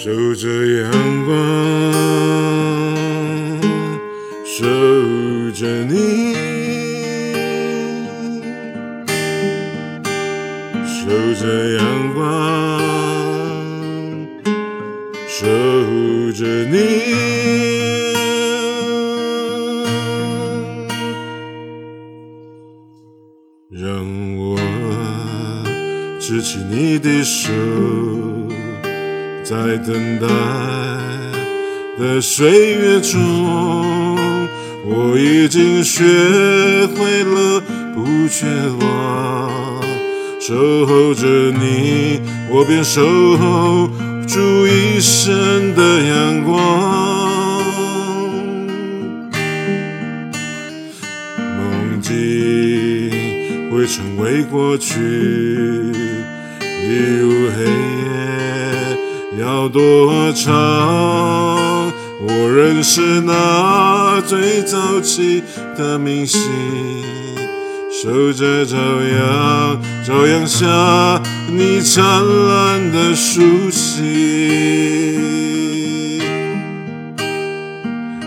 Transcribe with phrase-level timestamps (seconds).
[0.00, 0.48] 守着
[0.80, 1.34] 阳光，
[4.44, 4.64] 守
[5.50, 6.34] 着你，
[10.86, 11.42] 守着
[11.78, 12.22] 阳光，
[15.26, 15.44] 守
[16.30, 16.76] 着你，
[23.68, 24.06] 让
[24.36, 24.56] 我
[26.20, 27.50] 执起你的手。
[29.48, 30.26] 在等待
[31.98, 34.18] 的岁月中，
[34.84, 36.04] 我已经学
[36.94, 37.58] 会了
[37.94, 38.44] 不绝
[38.78, 39.80] 望。
[40.38, 42.20] 守候着你，
[42.50, 43.00] 我便守
[43.38, 43.88] 候
[44.26, 47.64] 住一生的阳光。
[51.56, 52.12] 梦境
[53.70, 55.00] 会成为过去，
[56.60, 58.37] 一如黑夜。
[59.38, 60.52] 要多长？
[62.20, 65.42] 我认识那最早期
[65.76, 66.40] 的明星，
[68.02, 74.08] 守着朝阳，朝阳下你灿烂的书信。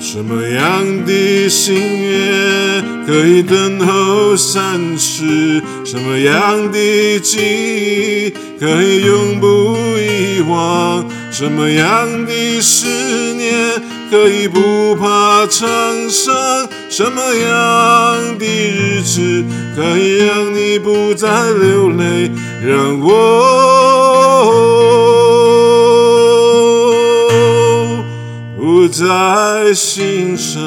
[0.00, 2.75] 什么样的心愿
[3.06, 5.62] 可以等候三世？
[5.84, 11.08] 什么样的记忆可以永不遗忘？
[11.30, 12.88] 什么样的思
[13.34, 16.68] 念可以不怕沧桑？
[16.90, 19.44] 什么样的日子
[19.76, 22.30] 可以让你不再流泪？
[22.64, 23.06] 让我。
[28.58, 30.60] 不再心伤，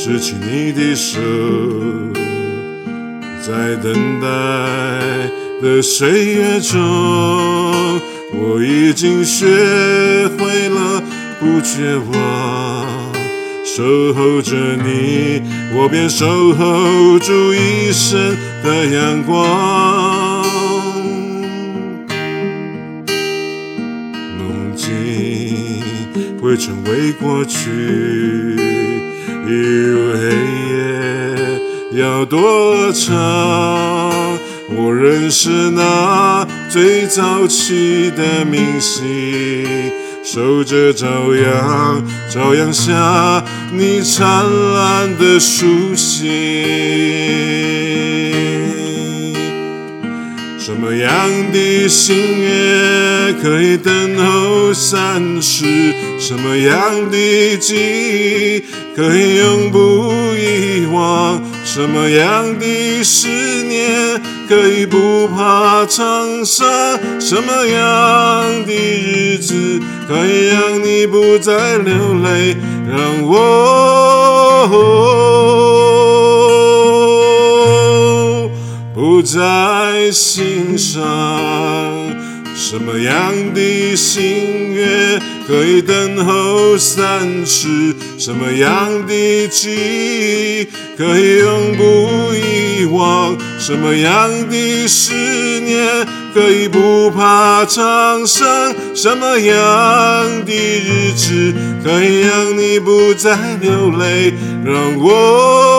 [0.00, 1.18] 执起你的手，
[3.42, 4.28] 在等待
[5.60, 6.78] 的岁月中，
[8.32, 9.44] 我已经学
[10.38, 11.02] 会了
[11.40, 12.86] 不绝望。
[13.64, 15.42] 守候着你，
[15.74, 20.46] 我便守候住一生的阳光。
[24.38, 25.82] 梦境
[26.40, 28.56] 会成为过去，
[29.48, 30.20] 一如黑
[30.72, 33.08] 夜要多长？
[34.76, 39.66] 我认识那最早起的明星，
[40.22, 43.42] 守着朝阳，朝阳下
[43.72, 44.44] 你灿
[44.74, 47.77] 烂的书信。
[50.68, 51.10] 什么样
[51.50, 55.64] 的心愿可以等候三世？
[56.18, 58.62] 什么样的记忆
[58.94, 61.42] 可以永不遗忘？
[61.64, 66.68] 什么样的思念可以不怕沧桑？
[67.18, 72.54] 什么样的日子可以让你不再流泪？
[72.86, 73.38] 让我。
[79.30, 81.04] 在心上，
[82.56, 87.94] 什么样的心愿可以等候三世？
[88.18, 93.36] 什么样的记忆可以永不遗忘？
[93.58, 98.74] 什么样的思念可以不怕沧桑？
[98.94, 101.52] 什么样的日子
[101.84, 104.32] 可以让你不再流泪？
[104.64, 105.77] 让我。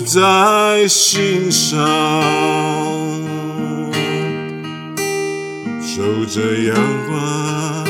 [0.00, 1.78] 在心上，
[5.82, 6.76] 守着阳
[7.06, 7.86] 光，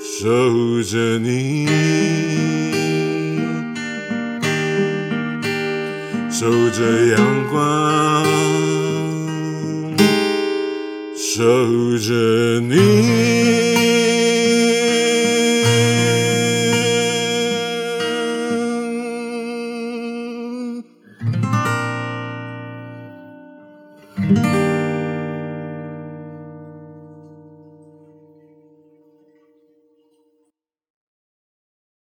[0.00, 1.66] 守着你，
[6.30, 6.80] 守着
[7.14, 7.18] 阳
[7.50, 8.24] 光，
[11.16, 14.15] 守着你。